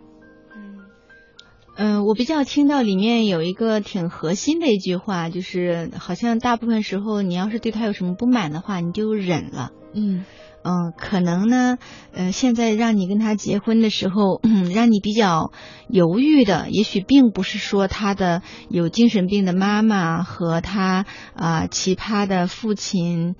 [1.75, 9.71] 嗯，我比较听到里面有一个挺核心的一句话，就是好像大部分时候，你要是对他有什么不满的话，你就忍了。
[9.93, 10.23] 嗯。
[10.67, 11.77] 嗯，可能呢，
[12.11, 14.41] 呃，现在让你跟他结婚的时候，
[14.73, 15.51] 让你比较
[15.87, 21.05] 犹豫的，也许并不是说他的有精神病的妈妈和他
[21.35, 23.35] 啊奇葩的父亲，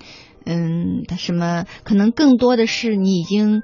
[0.46, 3.62] 嗯，他什么，可能更多的是你已经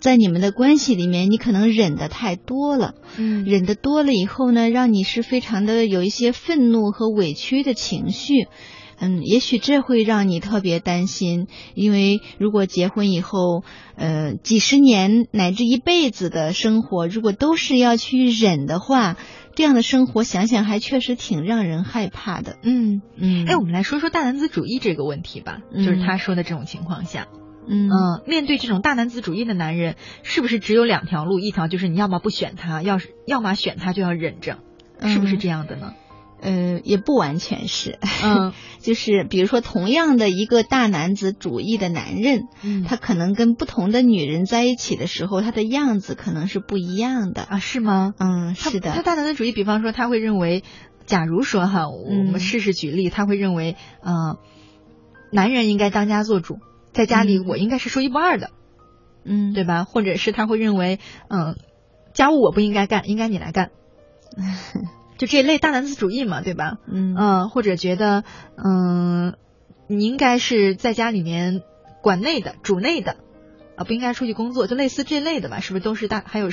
[0.00, 8.46] 在你们的关系里面，你可能忍的太多了，嗯，忍的多了以后呢，让你是非常的有一些愤怒和委屈的情绪。
[9.04, 13.64] 嗯，也许这会让你特别担心，因为如果结婚以后，
[13.96, 19.16] 呃，几十年乃至一辈子的生活，如果都是要去忍的话，
[19.54, 22.56] 这样的生活想想还确实挺让人害怕的。
[22.62, 27.28] 嗯嗯，哎，我们来说说大男子主义这个问题吧，就是他说的这种情况下，
[27.68, 27.88] 嗯，
[28.26, 31.38] 面对这种大男子主义的男人，是不是只有两条路？
[31.38, 34.58] 一条就是你要么不选他，要是要么选他就要忍着，
[35.02, 35.94] 是不是这样的呢？
[36.42, 48.12] 呃，也不完全是，嗯， 就是比如说，同样的一个大男子主义的男人，嗯，他可能跟不同的女人在一起的时候，他的样子可能是不一样的啊，是吗？
[48.18, 48.90] 嗯，是的。
[48.90, 50.64] 他大男子主义，比方说，他会认为，
[51.06, 54.38] 假如说哈，我们试试举例，他会认为，呃，
[55.30, 56.58] 男人应该当家做主，
[56.92, 58.50] 在家里我应该是说一不二的，
[59.24, 59.84] 嗯，对吧？
[59.84, 61.56] 或者是他会认为，嗯，
[62.14, 63.70] 家务我不应该干，应该你来干。
[65.22, 66.78] 就这类大男子主义嘛，对吧？
[66.90, 68.24] 嗯嗯，或者觉得，
[68.56, 69.34] 嗯，
[69.86, 71.62] 你应该是在家里面
[72.02, 73.18] 管内的、主内的，
[73.76, 75.60] 啊，不应该出去工作，就类似这类的吧？
[75.60, 76.24] 是不是都是大？
[76.26, 76.50] 还有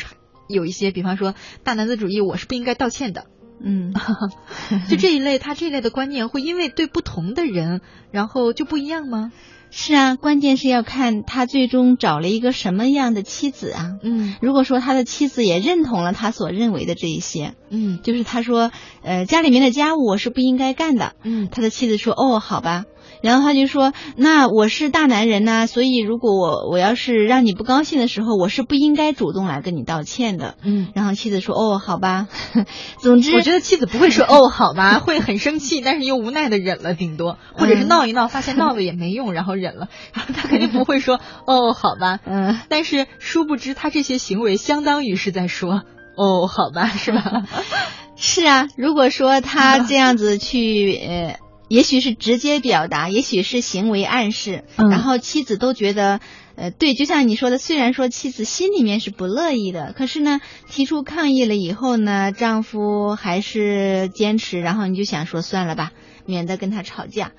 [0.48, 3.26] 有一些，比方说大男子主义，我是不应该道歉的。
[3.60, 3.92] 嗯，
[4.88, 9.32] 就这一类，他这一类的观念会因为对不同的人，然后就不一样吗？
[9.72, 13.98] 是啊，关键是要看他最终找了一个什么样的妻子啊。
[14.02, 18.72] 嗯，如果说他的妻子也认同了他所认为的这一些，嗯，就是他说，
[19.04, 21.14] 呃，家里面的家务我是不应该干的。
[21.24, 22.86] 嗯，他的妻子说，哦，好吧。
[23.22, 30.56] 然后他就说，那我是大男人呐，所以如果我我要是让你不高兴的时候，我是不应该主动来跟你道歉的。
[30.64, 32.28] 嗯，然后妻子说，哦，好吧。
[33.00, 39.90] 总之，我觉得妻子不会说，哦，好吧，会很生气，但是又无奈的忍了，顶多或者是闹一闹，发现闹了也没用，然后忍了。
[40.14, 42.20] 然后他肯定不会说，哦，好吧。
[42.26, 45.84] 嗯，但是殊不知他这些行为相当于是在说，
[46.16, 47.44] 哦，好吧，是吧？
[48.16, 51.49] 是啊，如果说他这样子去呃。
[51.70, 56.20] 也许是直接表达，也许是行为暗示，嗯然后妻子都觉得。
[56.62, 65.94] 呃，对，就像你说的，虽然说妻子心里面是不乐意的，可是呢，提出抗议了以后呢，丈夫还是坚持，然后你就想说算了吧，
[66.26, 67.32] 免得跟他吵架。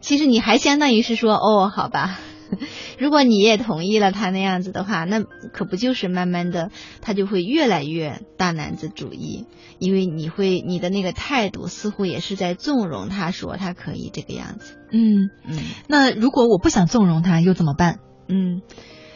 [0.00, 2.20] 其实你还相当于是说，哦，好吧，
[2.98, 6.70] 如果你也同意了他那样子的话，那可不就是慢慢的
[7.00, 9.46] 他就会越来越大男子主义，
[9.78, 14.78] 因为你会你的那个态度似乎也是在纵容他说他可以这个样子。
[14.90, 17.98] 嗯嗯，那如果我不想纵容他，又怎么办？
[18.28, 18.62] 嗯，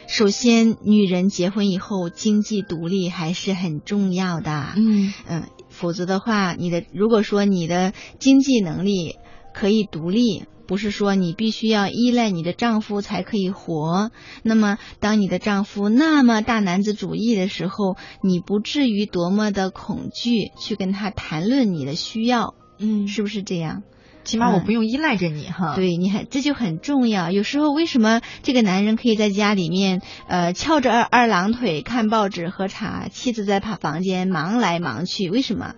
[0.07, 4.73] 首先，女人结婚以后经济独立还是很重要的。
[4.75, 9.15] 嗯嗯，否则的话，你的如果说你的经济能力
[9.53, 14.11] 可以独立，不是说你必须要依赖你的丈夫才可以活。
[14.43, 22.55] 那么，当你的丈夫那么大男子主义的时候，你不至于多么的恐惧去跟他谈论你的需要。
[22.79, 23.83] 嗯，是不是这样？
[24.23, 25.75] 起码我不用依赖着你哈。
[25.75, 27.29] 对，你看这就很重要。
[27.29, 35.29] 有时候为什么这个男人可以在家里面呃翘着二二郎腿看报纸喝茶，妻子在他房间忙来忙去？
[35.29, 35.75] 为什么？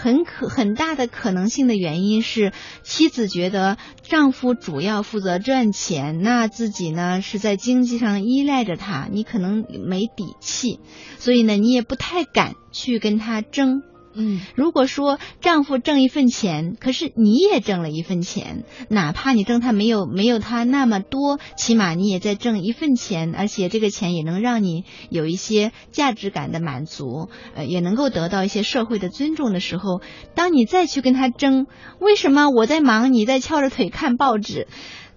[0.00, 10.80] 很可很大的可能性的原因是，妻子觉得丈夫主要负责赚钱，那自己呢是在经济上依赖着他，你可能没底气，
[11.18, 13.82] 所以呢你也不太敢去跟他争。
[14.12, 30.00] 嗯，如果说丈夫挣一份钱，可是你也挣了一份钱，哪怕你挣他没有没有他那么多，起码你也在挣一份钱，而且这个钱也能让你有一些价值感的满足，呃，也能够得到一些社会的尊重的时候，
[30.34, 31.66] 当你再去跟他争，
[32.00, 34.66] 为什么我在忙，你在翘着腿看报纸，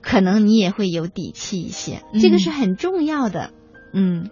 [0.01, 3.51] 可能你也会有底气一些，这个是很重要的，
[3.91, 4.29] 嗯。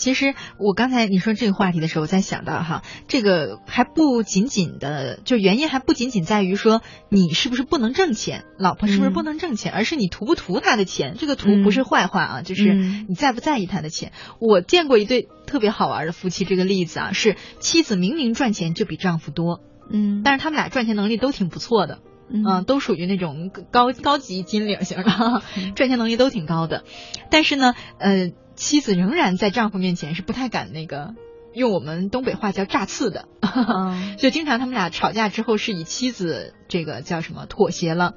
[0.00, 6.80] 其实我刚才你说这个话题的时候，我在想到哈，这个还不仅仅的，就原因还不仅仅在于说
[7.10, 11.16] 你是不是不能挣钱，老婆是不是不能挣钱，而是你图不图他的钱。
[11.18, 12.74] 这个图不是坏话啊，就是
[13.08, 14.12] 你在不在意他的钱。
[14.40, 19.60] 我见过一对特别好玩的夫妻，这个例子啊，是妻子明明赚钱就比丈夫多，
[19.92, 21.98] 嗯，但是他们俩赚钱能力都挺不错的。
[22.32, 25.42] 嗯，都属于那种高高级金领型的，
[25.74, 26.84] 赚钱能力都挺高的，
[27.28, 28.30] 但是呢，呃，
[28.60, 31.14] 妻子仍然在丈夫面前是不太敢那个，
[31.54, 33.26] 用我们东北话叫炸刺的，
[34.18, 38.12] 就经常他们俩吵架之后是以妻子这个叫什么妥协了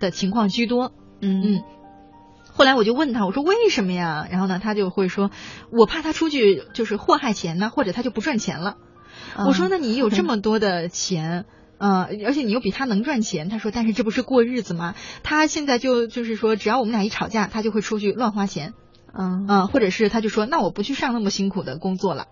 [0.00, 0.92] 的情况居多。
[1.20, 1.62] 嗯嗯，
[2.52, 4.26] 后来我就问他，我说为什么呀？
[4.28, 5.30] 然后呢，他就会说，
[5.70, 8.76] 我怕他出去就是祸害钱呢，或者他就不赚钱了。
[9.46, 11.44] 我说那你有这么多的钱。
[11.78, 14.94] 呃，而且你又比他能赚钱，他说，但是这不是过日子吗？
[15.22, 18.74] 他现在就就是说，只要我们俩一吵架，他就会出去乱花钱，
[19.16, 22.26] 嗯啊、呃，或者是他就说，那我不去上那么辛苦的工作了，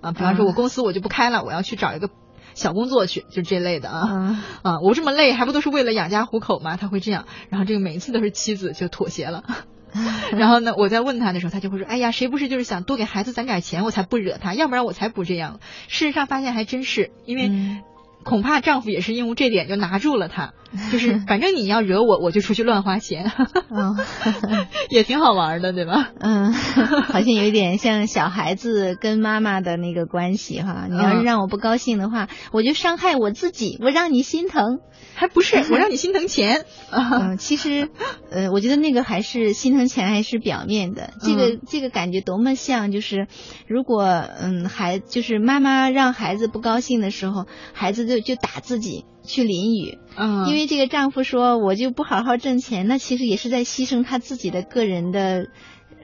[0.00, 2.10] 啊，比方说我公司我就不开了，我要去找一个
[2.54, 6.76] 小工作去，就这类的啊，嗯啊，我这么累还不都是为了养家糊口吗？
[6.76, 9.44] 他会这样，然后这个每一次都是妻子就妥协了。
[10.32, 17.80] 然后呢，我在问他的时候，他就会说：“哎呀，谁不是就是想多给孩子攒点钱，我才不惹他，要不然我才不这样。”事实上发现还真是，因为。
[18.20, 20.52] 嗯恐怕丈夫也是因为这点就拿住了她，
[20.92, 23.30] 就是反正你要惹我，我就出去乱花钱，
[23.70, 23.96] 嗯，
[24.90, 26.10] 也挺好玩的，对吧？
[26.20, 30.86] 嗯，好像有一点像小孩子跟妈妈的那个关系哈。
[30.90, 34.80] 你要是让我不高兴的话，嗯、我就伤害我自己，我让你心疼，
[35.14, 36.66] 还不是我让你心疼钱。
[36.92, 37.88] 嗯，其实，
[38.30, 43.26] 呃，我觉得那个还是心疼钱还是表面的，这个、嗯、这个感觉多么像，就是
[43.66, 55.46] 如果嗯孩就是妈妈让孩子不高兴的时候，孩子就就打自己去淋雨，嗯，因为这个丈夫说我就不好好挣钱，那其实也是在牺牲他自己的个人的，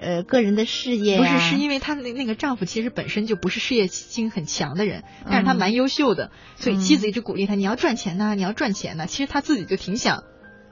[0.00, 1.18] 呃，个人的事业、啊。
[1.18, 9.06] 不是，是因为他那那个丈夫其实本身就不是事业心很强的人，但是他蛮优秀的，嗯、所以妻子一直鼓励他，你要赚钱呐、啊，你要赚钱呐、啊。
[9.06, 10.22] 其实他自己就挺想，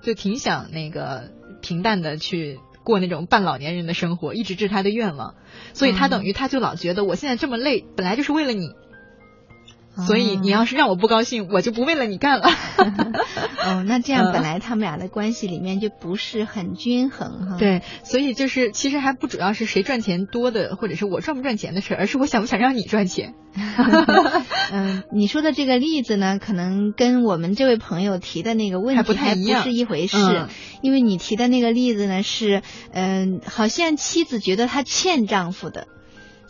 [0.03, 1.31] 就挺想那个
[1.63, 2.61] 平淡的去。
[2.85, 5.37] 过那种半老年人的生活，一直是他的愿望，
[5.73, 8.71] 所以他等于他就老觉得我现在这么累，本来就是为了你。
[10.07, 12.49] 所以你要是让我不高兴，我就不为了你干了。
[13.65, 17.57] 哦，那这样本来他们俩的关系里面就不是很均衡哈。
[17.59, 23.35] 对，所以就是其实还不主要是谁赚钱多的，或者是我赚不赚钱的事，而是我想不想让你赚钱。
[24.73, 30.17] 嗯，你说的这个例子呢，可能跟我们这位朋友提的那个问题还不太一样，是一回事。
[30.17, 30.49] 嗯、
[30.81, 32.63] 因为你提的那个例子呢，是
[32.93, 35.87] 嗯、呃，好像妻子觉得她欠丈夫的。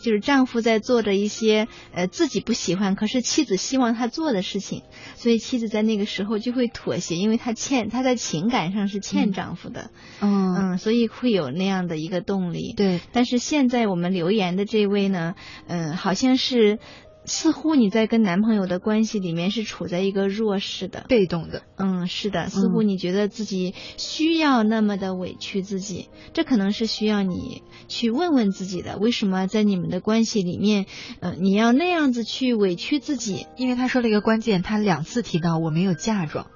[0.03, 4.83] 就是丈夫在做着一些呃自己不喜欢，可是妻子希望他做的事情，
[5.15, 12.73] 所以妻子在那个时候就会妥协，因为她欠她在情感上是欠丈夫的，嗯嗯，所以会有那样的一个动力。
[12.75, 15.35] 对，但是现在我们留言的这位呢，
[15.67, 16.79] 嗯，好像是
[17.25, 21.63] 似乎你在跟男朋友的关系里面是处在一个弱势的、被动的。
[21.77, 30.85] 嗯，是的，似乎你觉得自己需要那么的委屈自己，这可能是需要你去问问自己的，为什么在你们的关系里面，
[31.19, 33.47] 呃，你要那样子去委屈自己？
[33.57, 36.47] 因为他说了一个关键，他两次提到我没有嫁妆。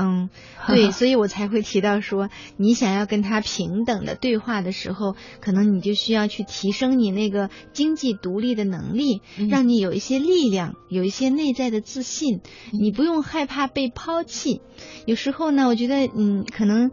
[0.00, 0.30] 嗯，
[0.66, 12.40] 对，所以我才会提到说，你想要跟他平等的对话的时候，可能你就需要去提升你那个经济独立的能力，让你有一些力量，有一些内在的自信，
[12.72, 14.60] 你不用害怕被抛弃。
[15.06, 16.90] 有时候呢，我觉得，嗯，可能。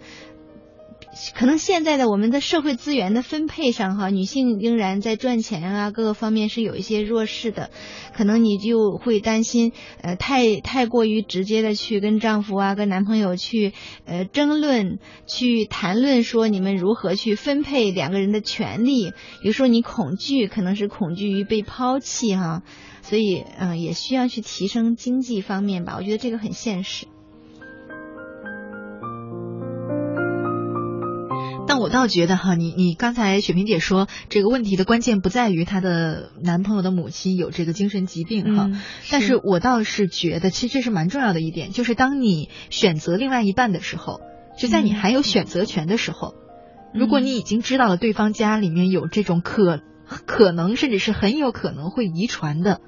[1.36, 7.70] 可能现在的我们的社会资源的分配上，哈，女性仍然在赚钱啊，各个方面是有一些弱势的，
[8.14, 13.74] 可能你就会担心，呃，太太过于直接的去跟丈夫啊、跟男朋友去
[14.06, 19.12] 呃争论、去谈论说你们如何去分配两个人的权利，
[19.42, 22.64] 有时候你恐惧，可能是恐惧于被抛弃哈，
[23.02, 27.08] 所以嗯，也需要去提升经济方面吧，我觉得这个很现实。
[31.78, 38.72] 但我倒觉得哈，你你刚才雪萍姐说这个问题的关键不在于她的男朋友的母亲有这个精神疾病哈，
[39.12, 44.22] 但是我倒是觉得其实这是蛮重要的一点，就是当你选择另外一半的时候，
[44.58, 46.34] 就在你还有选择权的时候，
[46.96, 49.80] 如果你已经知道了对方家里面有这种可
[50.26, 52.82] 可能甚至是很有可能会遗传的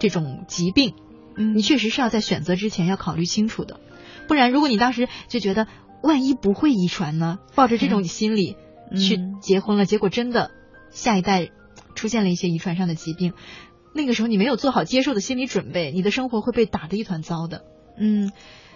[0.00, 0.94] 这种疾病，
[1.36, 3.78] 嗯，你确实是要在选择之前要考虑清楚的，
[4.26, 5.68] 不然如果你当时就觉得。
[6.02, 7.38] 万一不会遗传呢？
[7.54, 8.56] 抱着这种心理
[8.96, 10.50] 去结婚了，结果真的
[10.90, 11.50] 下一代
[11.94, 13.32] 出现了一些遗传上的疾病，
[13.94, 17.64] 那个时候你没有做好接受的心理准备，你的生活会被打得一团糟的。
[17.98, 18.32] 嗯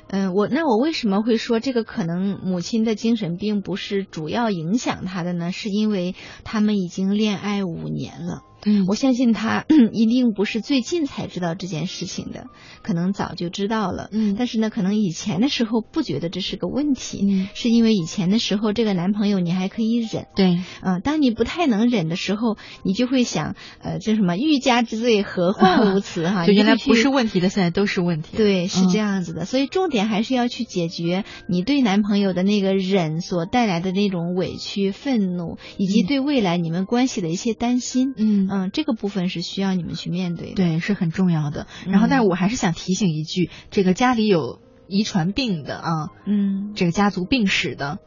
[0.08, 5.52] 嗯，我那我为什么会说这个可能母亲的精神病不是主要影响他的呢？
[5.52, 6.14] 是因为
[6.44, 8.42] 他们已经恋爱五年了。
[8.64, 12.46] 嗯，我相信他 一定不是最近才知道这件事情的，
[12.82, 14.08] 可能早就知道了。
[14.12, 17.20] 嗯，但是呢，可能以前的时候不觉得这是个问题。
[17.28, 20.26] 嗯，是因为以前的时候这个男朋友你还可以忍。
[20.36, 26.46] 对，嗯，当你不太能忍的时候，你就会想，呃，这什么欲加之罪，何患无辞 哈？
[26.46, 28.36] 就原来不是问题的，现在都是问题。
[28.36, 29.44] 对，是这样子的。
[29.44, 38.14] 所以重点还是要去解决你对男朋友的那个忍所带来的那种委屈、愤怒，以及对未来你们关系的一些担心。
[38.16, 41.66] 嗯嗯，这个部分是需要你们去面对的，对，是很重要的。
[41.86, 47.98] 然后，但是我还是想提醒一句，这个家里有遗传病的啊，嗯，这个家族病史的，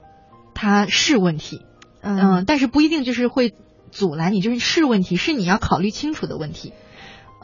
[0.54, 1.62] 它是问题，
[2.02, 3.54] 嗯，但是不一定就是会
[3.92, 6.74] 阻拦你，就是是问题，是你要考虑清楚的问题。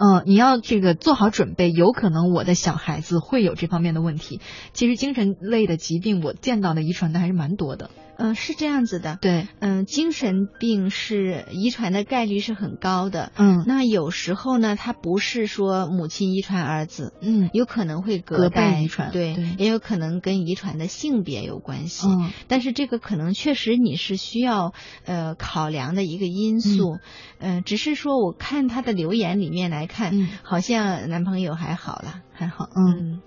[0.04, 4.42] 嗯，你要这个做好准备，有可能我的小孩子会有这方面的问题。
[4.74, 7.92] 其实精神类的疾病，我见到的遗传的还是蛮多的。
[8.22, 9.18] 嗯，是这样子的。
[9.22, 13.32] 对，嗯，精神病是遗传的概率是很高的。
[13.36, 22.08] 嗯，那有时候呢，它不是说母亲遗传儿子，嗯，有可能会隔代遗传，对，也有可能跟遗传的性别有关系。
[22.08, 24.74] 嗯，但是这个可能确实你是需要
[25.06, 27.00] 呃考量的一个因素。
[27.40, 32.68] 嗯，只是说我看他的留言里面来看，嗯，好像男朋友还好了，还好。
[32.76, 33.22] 嗯。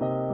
[0.00, 0.33] 希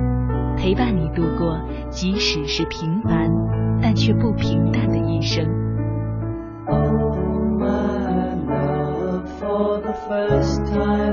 [0.61, 1.59] 陪伴你度过
[1.89, 3.31] 即使是平凡
[3.81, 5.43] 但却不平淡的一生。
[10.07, 11.10] 华夏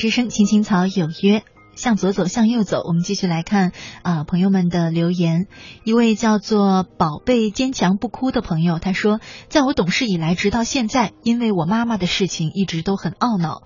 [0.00, 1.42] 之声，青青草有约，
[1.76, 2.82] 向左走，向右走。
[2.86, 5.46] 我们继续来看啊，朋友们的留言。
[5.84, 9.20] 一位叫做“宝贝坚强不哭”的朋友，他说
[9.50, 13.64] ：“在我懂事以来，直到现在，因为我妈妈的事情，一直都很懊恼。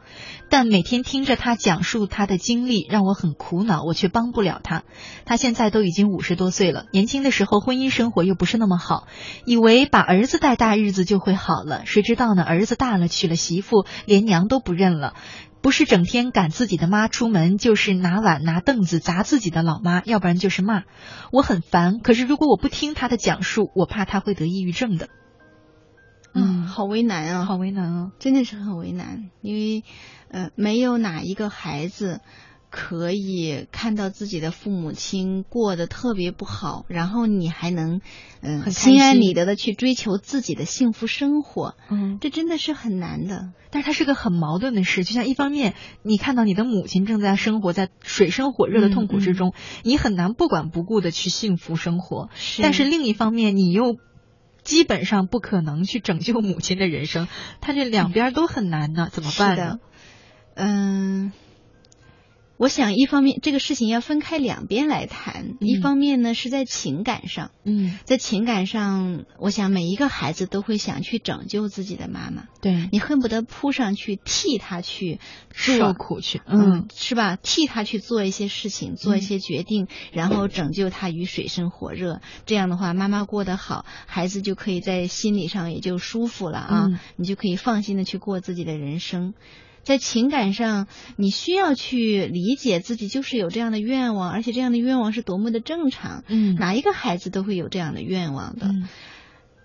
[0.51, 4.83] 但每天听着她讲述她的经历，让我很苦恼，我却帮不了她。
[5.25, 9.07] 她现在都已经五十多岁了，年轻的时候婚姻生活又不是那么好，
[9.47, 11.83] 以为把儿子带大，日子就会好了。
[11.87, 12.43] 谁知道呢？
[12.43, 15.15] 儿子大了，娶了媳妇，连娘都不认了。”
[15.65, 20.83] 不是整天赶自己的妈出门，就是拿碗拿凳子砸自己的老妈，要不然就是骂。
[21.33, 25.09] 我很烦，可是如果我不听他的讲述，我怕他会得抑郁症的。
[26.35, 29.85] 嗯，好为难啊，好为难啊，真的是很为难，因为
[30.29, 32.21] 呃，没有哪一个孩子。
[32.77, 38.01] 可以看到自己的父母亲过得特别不好，然后你还能
[38.41, 43.53] 嗯心安理得的去追求自己的幸福生活，嗯，这真的是很难的。
[43.71, 49.55] 但是它是个很矛盾的事，就像一方面你看到你的母亲正在生活在水深火热的痛苦之中，
[49.85, 52.29] 你很难不管不顾的去幸福生活，
[52.61, 53.99] 但是另一方面你又
[54.65, 57.29] 基本上不可能去拯救母亲的人生，
[57.61, 59.79] 他这两边都很难呢，怎么办呢？
[60.57, 61.33] 嗯。
[62.65, 65.57] 我想，一方面这个事情要分开两边来谈。
[65.61, 75.21] 一方面呢，是在情感上，嗯，在情感上，我想每一个孩子都会想去拯救自己的妈妈，对你恨不得扑上去替他去
[75.53, 77.37] 受苦去，嗯，是吧？
[77.37, 82.23] 替他去做一些事情，做一些决定，然后拯救他于水深火热。
[82.47, 89.35] 这样的话，妈妈过得好，孩子就可以在心理上也就舒服了啊，你就可以放心的去过自己的人生。
[89.85, 96.25] 在情感上，你需要去理解自己就是有这样的愿望，而且这样的愿望是多么的正常。
[96.27, 98.75] 嗯，哪一个孩子都会有这样的愿望的。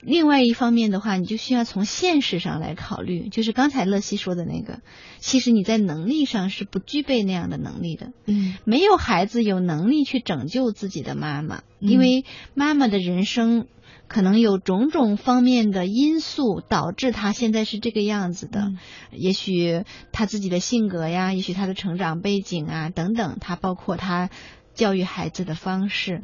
[0.01, 4.81] 另外一方面的话，你就需要从现实上来考虑，就是刚才乐西说的那个，
[5.19, 8.11] 其实你在能力上是不具备那样的能力的。
[8.25, 13.67] 嗯，没有孩子有能力去拯救自己的妈妈，因为妈妈的人生。
[14.07, 18.73] 可能有种种方面的因素导致她现在是这个样子的，
[19.11, 24.31] 也许她自己的性格呀，也许她的成长背景啊等等，她包括她
[24.73, 26.23] 教育孩子的方式。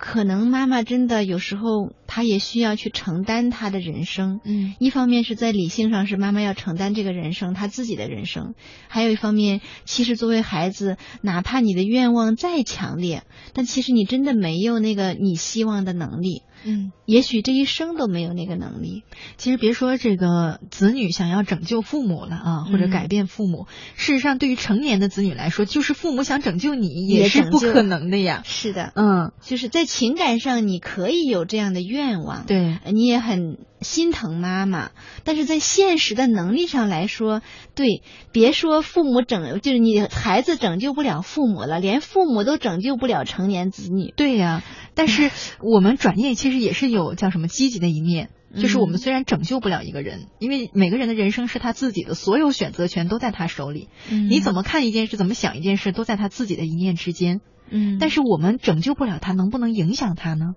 [0.00, 4.40] 可能妈妈真的有时候，她也需要去承担她的人生。
[4.44, 8.54] 嗯，一方面是在理性上是妈妈要承担这个人生，她自己的人生；
[8.88, 16.44] 还有一方面，其实作为孩子，哪怕你的愿望再强烈，但其实你真的没有那个你希望的能力。
[16.62, 19.02] 嗯，也许这一生都没有那个能力。
[19.38, 23.66] 其实别说这个子女想要拯救父母了啊，或者改变父母。
[23.96, 28.42] 事实上，对于成年的子女来说，就是父母想拯救你也是不可能的呀。
[28.44, 34.92] 是的，嗯，就是在情感上你可以有这样的愿望，对你也很心疼妈妈，
[35.24, 37.42] 但是在现实的能力上来说，
[37.74, 44.14] 对，别说父母拯，就是你孩子拯救不了父母了，连父母都拯救不了成年子女。
[44.16, 44.62] 对呀，
[44.94, 53.88] 但是 我们转念其实也是有叫什么积极的一面，就是我们虽然拯救不了一个人，因为每个人的人生是他自己的，所有选择权都在他手里。
[54.08, 57.40] 你怎么看一件事，怎么想一件事，都在他自己的一念之间。
[57.70, 60.54] 嗯，但是我们拯救不了他，能不能影响他呢？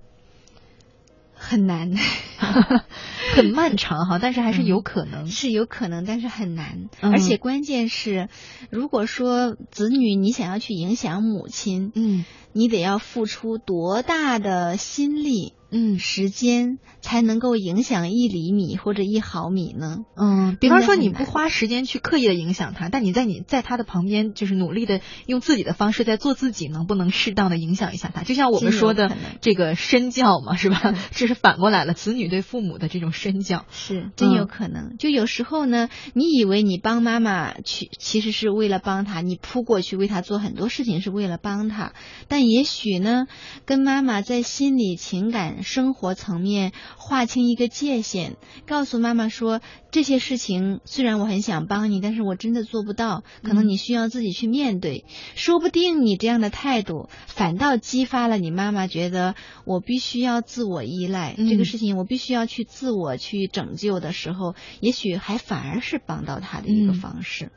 [1.35, 1.91] 很难，
[3.35, 6.89] 很漫长哈，但是还是有可能，是有可能，但是很难。
[7.01, 7.11] 嗯。
[7.11, 8.29] 而且关键是，
[8.69, 16.79] 如果说子女你想要去影响母亲，嗯，你得要付出多大的心力，嗯，时间
[17.13, 19.97] 才能够影响一厘米或者一毫米呢？
[20.17, 28.23] 嗯，比方说你不花时间去刻意的影响他，但你在你在他的旁边，就是努力的用自己的方式在做自己，能不能适当的影响一下他？
[28.23, 30.95] 就像我们说的这个身教嘛，是吧？
[31.11, 33.65] 这是反过来了，子女对父母的这种身教。
[33.71, 34.97] 是真有嗯可能。
[34.97, 41.93] 就有时候呢，你以为你帮妈妈去，其实是为了帮他，你扑过去为他做很多事情是为了帮他，
[42.27, 43.27] 但也许呢，
[43.67, 46.71] 跟妈妈在心理、情感、生活层面
[47.03, 49.59] 划清一个界限，告诉妈妈说
[49.91, 55.03] 这些事情虽然我很想帮你，但是我真的做不到，可能嗯你需要自己去面对。
[55.35, 59.35] 说不定你这样的态度，反倒激发了你妈妈觉得
[59.65, 67.51] 我必须要自我依赖，这个嗯事情我必须要去自我去拯救的时候，也许还反而是帮到他的一个嗯方式。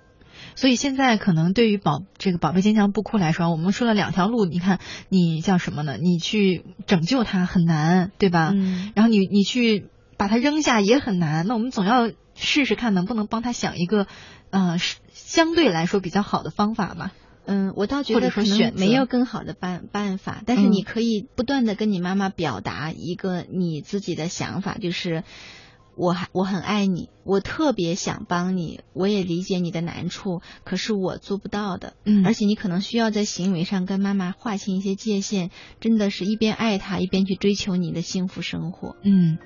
[0.56, 5.96] 所以现在可能对于宝这个宝贝坚强不哭来说，我们说了两条路，你看你叫什么呢？
[5.96, 8.50] 你去拯救他很难，对吧？
[8.52, 9.86] 嗯然后你你去
[10.16, 14.06] 把他扔下也很难，那我们总要试试看能不能帮他想一个
[14.50, 17.12] 呃是相对来说比较好的方法吧。
[17.48, 25.22] 嗯，我倒觉得可能没有更好的办办法，但是嗯你可以不断的跟你妈妈表达一个你自己的想法，就是
[25.96, 31.94] 我还我很爱你，我特别想帮你，我也理解你的难处，可是我做不到的。
[32.04, 38.94] 嗯而且你可能需要在行为上跟妈妈划清一些界限，真的是一边爱她一边去追求你的幸福生活。
[39.02, 39.38] 嗯。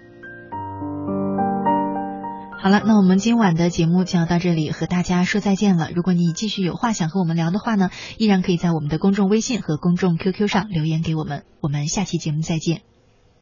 [2.63, 5.91] 好了，那我们今晚的节目就要到这里，和大家说再见了。
[5.95, 7.89] 如果你继续有话想和我们聊的话呢，
[8.19, 11.45] 依然可以在我们的公众微信和公众 QQ 上留言给我们。
[11.63, 12.90] 我们下期节目再见。